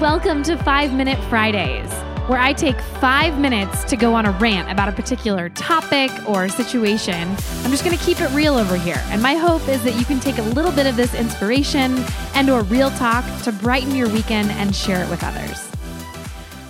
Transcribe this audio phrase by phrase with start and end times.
[0.00, 1.92] Welcome to Five Minute Fridays,
[2.26, 6.48] where I take five minutes to go on a rant about a particular topic or
[6.48, 7.28] situation.
[7.64, 8.98] I'm just going to keep it real over here.
[9.08, 12.02] And my hope is that you can take a little bit of this inspiration
[12.34, 15.70] and or real talk to brighten your weekend and share it with others.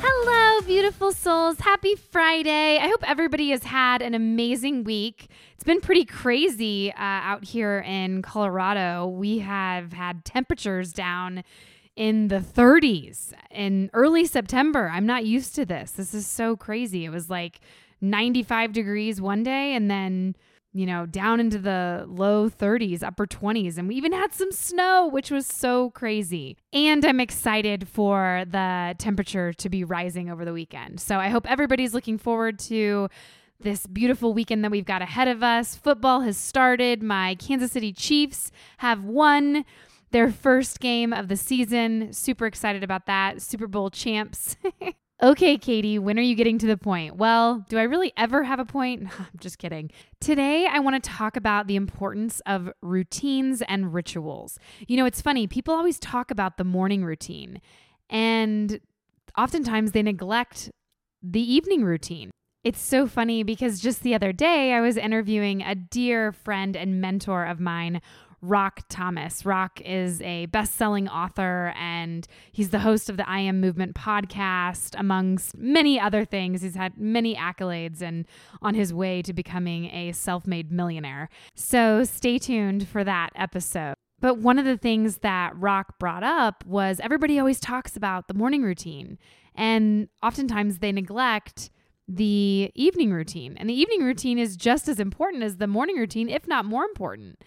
[0.03, 1.61] Hello, beautiful souls.
[1.61, 2.79] Happy Friday.
[2.79, 5.29] I hope everybody has had an amazing week.
[5.55, 9.07] It's been pretty crazy uh, out here in Colorado.
[9.07, 11.45] We have had temperatures down
[12.01, 14.91] in the 30s in early September.
[14.91, 15.91] I'm not used to this.
[15.91, 17.05] This is so crazy.
[17.05, 17.61] It was like
[18.01, 20.35] 95 degrees one day and then,
[20.73, 23.77] you know, down into the low 30s, upper 20s.
[23.77, 26.57] And we even had some snow, which was so crazy.
[26.73, 31.01] And I'm excited for the temperature to be rising over the weekend.
[31.01, 33.11] So I hope everybody's looking forward to
[33.61, 35.75] this beautiful weekend that we've got ahead of us.
[35.75, 37.03] Football has started.
[37.03, 39.67] My Kansas City Chiefs have won
[40.11, 42.13] their first game of the season.
[42.13, 43.43] Super excited about that.
[43.43, 44.57] Super Bowl champs.
[45.23, 47.17] okay, Katie, when are you getting to the point?
[47.17, 49.09] Well, do I really ever have a point?
[49.19, 49.91] I'm just kidding.
[50.21, 54.59] Today, I want to talk about the importance of routines and rituals.
[54.89, 57.61] You know, it's funny, people always talk about the morning routine,
[58.09, 58.81] and
[59.39, 60.71] oftentimes they neglect
[61.23, 62.31] the evening routine.
[62.63, 67.01] It's so funny because just the other day, I was interviewing a dear friend and
[67.01, 68.03] mentor of mine,
[68.43, 69.45] Rock Thomas.
[69.45, 73.95] Rock is a best selling author and he's the host of the I Am Movement
[73.95, 76.63] podcast, amongst many other things.
[76.63, 78.27] He's had many accolades and
[78.63, 81.29] on his way to becoming a self made millionaire.
[81.55, 83.95] So stay tuned for that episode.
[84.21, 88.35] But one of the things that Rock brought up was everybody always talks about the
[88.35, 89.19] morning routine,
[89.55, 91.71] and oftentimes they neglect
[92.07, 93.57] the evening routine.
[93.57, 96.85] And the evening routine is just as important as the morning routine, if not more
[96.85, 97.39] important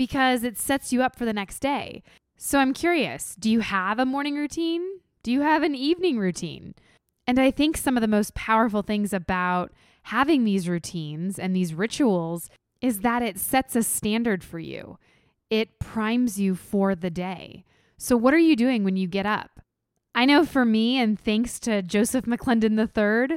[0.00, 2.02] because it sets you up for the next day.
[2.38, 4.82] So I'm curious do you have a morning routine?
[5.22, 6.74] Do you have an evening routine?
[7.26, 9.74] And I think some of the most powerful things about
[10.04, 12.48] having these routines and these rituals
[12.80, 14.96] is that it sets a standard for you.
[15.50, 17.66] It primes you for the day.
[17.98, 19.60] So, what are you doing when you get up?
[20.14, 23.36] I know for me, and thanks to Joseph McClendon III,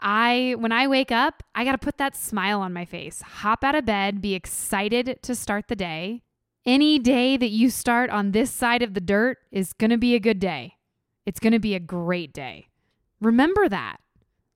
[0.00, 3.22] I when I wake up, I got to put that smile on my face.
[3.22, 6.22] Hop out of bed, be excited to start the day.
[6.66, 10.14] Any day that you start on this side of the dirt is going to be
[10.14, 10.76] a good day.
[11.24, 12.68] It's going to be a great day.
[13.20, 13.98] Remember that.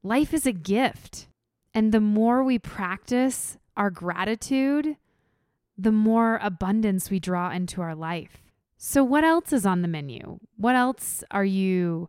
[0.02, 1.28] Life is a gift.
[1.72, 4.96] And the more we practice our gratitude,
[5.76, 8.42] the more abundance we draw into our life.
[8.76, 10.38] So, what else is on the menu?
[10.56, 12.08] What else are you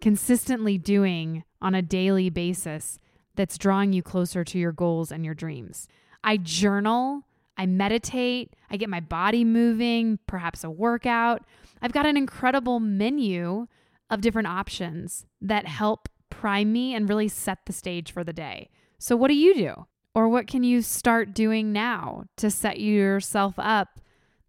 [0.00, 2.98] consistently doing on a daily basis
[3.34, 5.88] that's drawing you closer to your goals and your dreams.
[6.24, 7.22] I journal,
[7.56, 11.44] I meditate, I get my body moving, perhaps a workout.
[11.80, 13.66] I've got an incredible menu
[14.10, 18.70] of different options that help prime me and really set the stage for the day.
[18.98, 19.86] So, what do you do?
[20.14, 24.00] Or what can you start doing now to set yourself up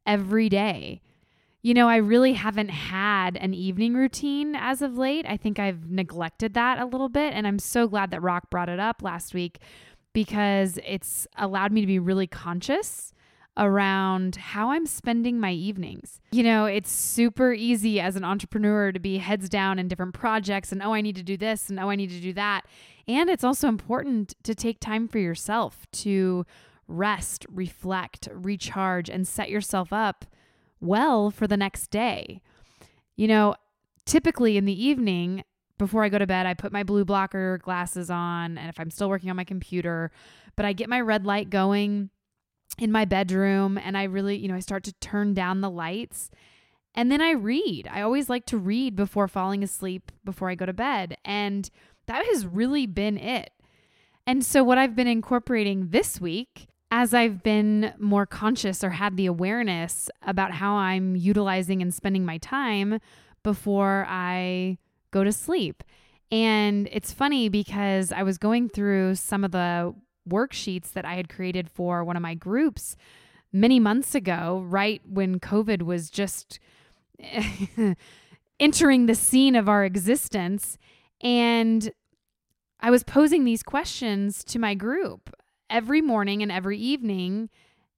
[0.05, 1.01] every day
[1.61, 5.25] you know, I really haven't had an evening routine as of late.
[5.27, 7.33] I think I've neglected that a little bit.
[7.33, 9.59] And I'm so glad that Rock brought it up last week
[10.13, 13.13] because it's allowed me to be really conscious
[13.57, 16.21] around how I'm spending my evenings.
[16.31, 20.71] You know, it's super easy as an entrepreneur to be heads down in different projects
[20.71, 22.65] and, oh, I need to do this and, oh, I need to do that.
[23.05, 26.45] And it's also important to take time for yourself to
[26.87, 30.25] rest, reflect, recharge, and set yourself up
[30.81, 32.41] well for the next day.
[33.15, 33.55] You know,
[34.05, 35.43] typically in the evening,
[35.77, 38.57] before I go to bed, I put my blue blocker glasses on.
[38.57, 40.11] And if I'm still working on my computer,
[40.55, 42.09] but I get my red light going
[42.77, 46.29] in my bedroom and I really, you know, I start to turn down the lights.
[46.95, 47.87] And then I read.
[47.91, 51.17] I always like to read before falling asleep, before I go to bed.
[51.23, 51.69] And
[52.07, 53.51] that has really been it.
[54.25, 59.15] And so, what I've been incorporating this week as I've been more conscious or had
[59.15, 62.99] the awareness about how I'm utilizing and spending my time
[63.43, 64.77] before I
[65.11, 65.83] go to sleep.
[66.31, 69.93] And it's funny because I was going through some of the
[70.27, 72.95] worksheets that I had created for one of my groups
[73.51, 76.59] many months ago, right when COVID was just
[78.59, 80.77] entering the scene of our existence.
[81.21, 81.91] And
[82.79, 85.35] I was posing these questions to my group
[85.69, 87.49] every morning and every evening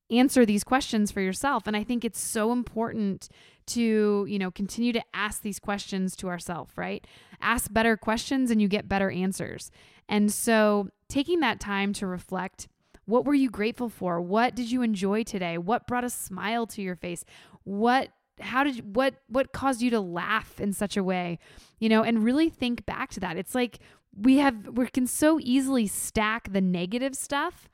[0.10, 1.68] answer these questions for yourself.
[1.68, 3.30] And i think it's so important
[3.68, 7.06] to you know continue to ask these questions to ourselves right?
[7.42, 9.72] Ask better questions and you get better answers.
[10.10, 12.68] And so taking that time to reflect
[13.06, 14.22] what were you grateful for?
[14.22, 15.58] What did you enjoy today?
[15.58, 17.26] What brought a smile to your face?
[17.64, 18.10] What
[18.40, 21.40] how did you, what what caused you to laugh in such a way?
[21.80, 23.38] You know, and really think back to that.
[23.38, 23.80] It's like
[24.16, 27.70] we have we can so easily stack the negative stuff.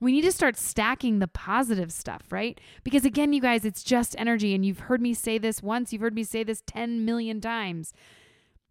[0.00, 2.60] We need to start stacking the positive stuff, right?
[2.82, 6.02] Because again, you guys, it's just energy and you've heard me say this once, you've
[6.02, 7.92] heard me say this 10 million times.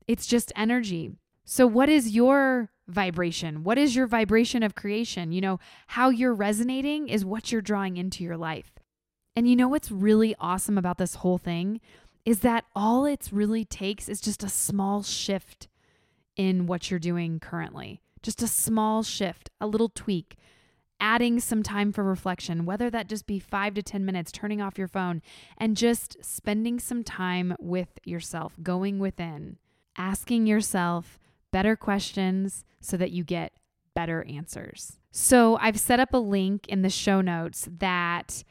[0.07, 1.11] It's just energy.
[1.45, 3.63] So, what is your vibration?
[3.63, 5.31] What is your vibration of creation?
[5.31, 8.73] You know, how you're resonating is what you're drawing into your life.
[9.35, 11.79] And you know what's really awesome about this whole thing
[12.25, 15.67] is that all it's really takes is just a small shift
[16.35, 18.01] in what you're doing currently.
[18.21, 20.35] Just a small shift, a little tweak,
[20.99, 24.77] adding some time for reflection, whether that just be five to 10 minutes, turning off
[24.77, 25.21] your phone,
[25.57, 29.57] and just spending some time with yourself, going within,
[29.97, 31.17] asking yourself
[31.51, 33.53] better questions so that you get
[33.95, 34.99] better answers.
[35.09, 38.43] So I've set up a link in the show notes that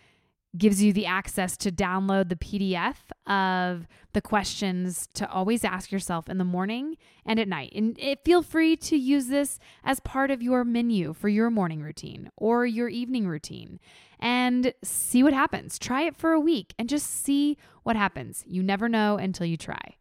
[0.57, 6.29] gives you the access to download the PDF of the questions to always ask yourself
[6.29, 7.73] in the morning and at night.
[7.75, 11.83] And it, feel free to use this as part of your menu for your morning
[11.83, 13.79] routine or your evening routine
[14.19, 15.79] and see what happens.
[15.79, 18.45] Try it for a week and just see what happens.
[18.47, 19.97] You never know until you try.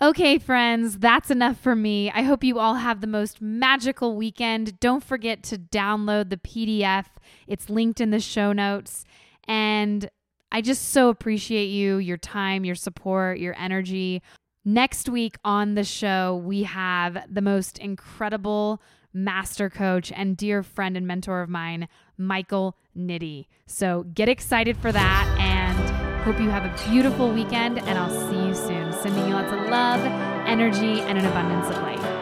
[0.00, 2.08] Okay, friends, that's enough for me.
[2.12, 4.78] I hope you all have the most magical weekend.
[4.78, 7.06] Don't forget to download the PDF,
[7.48, 9.04] it's linked in the show notes.
[9.48, 10.08] And
[10.52, 14.22] I just so appreciate you, your time, your support, your energy.
[14.64, 18.82] Next week on the show, we have the most incredible
[19.14, 23.46] master coach and dear friend and mentor of mine, Michael Nitty.
[23.66, 27.78] So get excited for that and hope you have a beautiful weekend.
[27.78, 28.92] And I'll see you soon.
[28.92, 30.00] Sending you lots of love,
[30.46, 32.17] energy, and an abundance of light.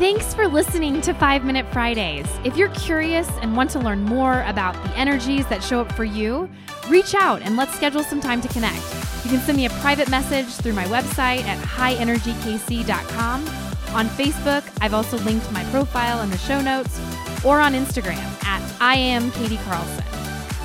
[0.00, 2.26] Thanks for listening to 5 Minute Fridays.
[2.42, 6.04] If you're curious and want to learn more about the energies that show up for
[6.04, 6.48] you,
[6.88, 8.82] reach out and let's schedule some time to connect.
[9.24, 13.46] You can send me a private message through my website at highenergykc.com.
[13.94, 16.98] On Facebook, I've also linked my profile in the show notes,
[17.44, 20.04] or on Instagram at I am Katie Carlson.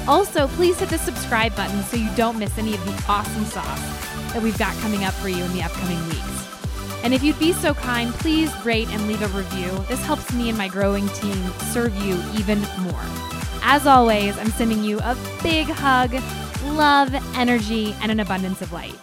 [0.08, 3.82] Also, please hit the subscribe button so you don't miss any of the awesome sauce
[4.32, 6.35] that we've got coming up for you in the upcoming weeks.
[7.06, 9.70] And if you'd be so kind, please rate and leave a review.
[9.88, 11.38] This helps me and my growing team
[11.72, 13.06] serve you even more.
[13.62, 16.16] As always, I'm sending you a big hug,
[16.64, 18.96] love, energy, and an abundance of light.